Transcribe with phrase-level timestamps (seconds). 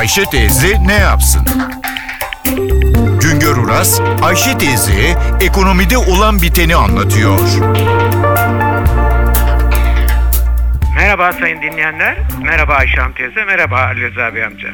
[0.00, 1.46] Ayşe teyze ne yapsın?
[3.22, 7.38] Güngör Uras, Ayşe teyze ekonomide olan biteni anlatıyor.
[10.96, 14.68] Merhaba sayın dinleyenler, merhaba Ayşe Hanım teyze, merhaba Ali Rıza Bey amca.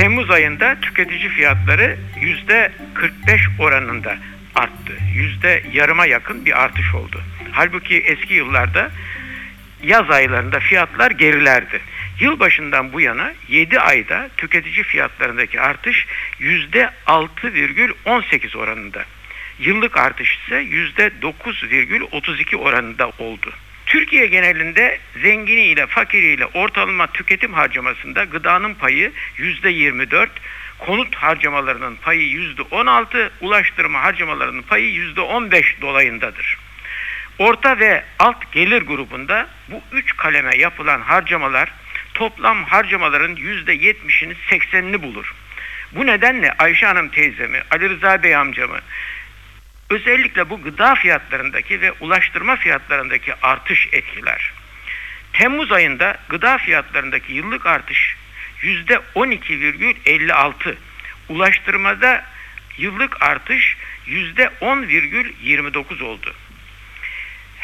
[0.00, 4.16] Temmuz ayında tüketici fiyatları yüzde 45 oranında
[4.54, 4.92] arttı.
[5.14, 7.20] Yüzde yarıma yakın bir artış oldu.
[7.52, 8.90] Halbuki eski yıllarda
[9.82, 11.80] yaz aylarında fiyatlar gerilerdi.
[12.20, 16.06] Yılbaşından bu yana 7 ayda tüketici fiyatlarındaki artış
[16.38, 19.04] yüzde 6,18 oranında.
[19.58, 23.52] Yıllık artış ise yüzde 9,32 oranında oldu.
[23.86, 30.30] Türkiye genelinde zenginiyle fakiriyle ortalama tüketim harcamasında gıdanın payı yüzde 24,
[30.78, 36.58] konut harcamalarının payı yüzde 16, ulaştırma harcamalarının payı yüzde 15 dolayındadır.
[37.38, 41.72] Orta ve alt gelir grubunda bu üç kaleme yapılan harcamalar
[42.14, 45.34] toplam harcamaların yüzde 70'ini 80'ini bulur.
[45.92, 48.80] Bu nedenle Ayşe Hanım teyzemi, Ali Rıza Bey amcamı
[49.90, 54.52] özellikle bu gıda fiyatlarındaki ve ulaştırma fiyatlarındaki artış etkiler.
[55.32, 58.16] Temmuz ayında gıda fiyatlarındaki yıllık artış
[58.62, 60.74] yüzde 12,56.
[61.28, 62.24] Ulaştırmada
[62.78, 66.34] yıllık artış yüzde 10,29 oldu.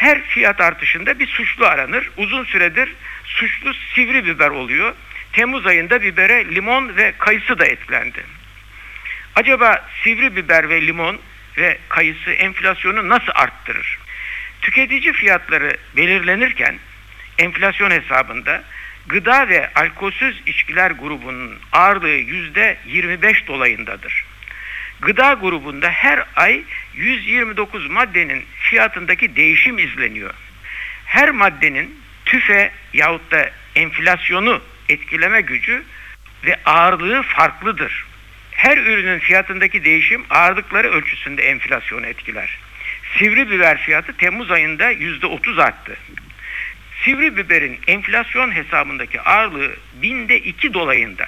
[0.01, 2.11] Her fiyat artışında bir suçlu aranır.
[2.17, 4.95] Uzun süredir suçlu sivri biber oluyor.
[5.33, 8.25] Temmuz ayında bibere limon ve kayısı da eklendi.
[9.37, 11.21] Acaba sivri biber ve limon
[11.57, 13.99] ve kayısı enflasyonu nasıl arttırır?
[14.61, 16.79] Tüketici fiyatları belirlenirken
[17.39, 18.63] enflasyon hesabında
[19.07, 24.25] gıda ve alkolsüz içkiler grubunun ağırlığı yüzde 25 dolayındadır.
[25.01, 26.63] Gıda grubunda her ay
[26.95, 30.35] 129 maddenin fiyatındaki değişim izleniyor.
[31.07, 35.83] Her maddenin tüfe yahut da enflasyonu etkileme gücü
[36.45, 38.07] ve ağırlığı farklıdır.
[38.51, 42.59] Her ürünün fiyatındaki değişim ağırlıkları ölçüsünde enflasyonu etkiler.
[43.19, 45.97] Sivri biber fiyatı Temmuz ayında %30 arttı.
[47.05, 51.27] Sivri biberin enflasyon hesabındaki ağırlığı binde iki dolayında.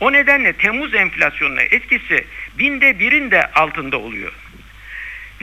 [0.00, 2.24] O nedenle Temmuz enflasyonuna etkisi
[2.58, 4.32] binde birin de altında oluyor.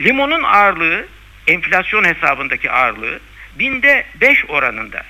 [0.00, 1.06] Limonun ağırlığı,
[1.46, 3.20] enflasyon hesabındaki ağırlığı
[3.58, 5.02] binde beş oranında.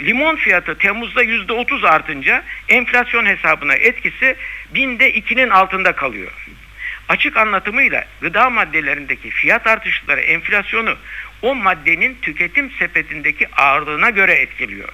[0.00, 4.36] Limon fiyatı Temmuz'da yüzde otuz artınca enflasyon hesabına etkisi
[4.74, 6.32] binde ikinin altında kalıyor.
[7.08, 10.96] Açık anlatımıyla gıda maddelerindeki fiyat artışları enflasyonu
[11.42, 14.88] o maddenin tüketim sepetindeki ağırlığına göre etkiliyor.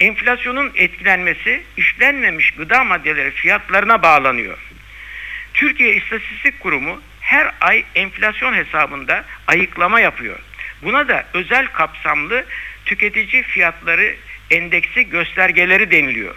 [0.00, 4.58] Enflasyonun etkilenmesi işlenmemiş gıda maddeleri fiyatlarına bağlanıyor.
[5.54, 10.38] Türkiye İstatistik Kurumu her ay enflasyon hesabında ayıklama yapıyor.
[10.82, 12.44] Buna da özel kapsamlı
[12.84, 14.16] tüketici fiyatları
[14.50, 16.34] endeksi göstergeleri deniliyor.